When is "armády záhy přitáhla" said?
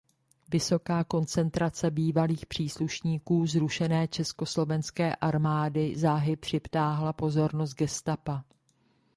5.15-7.13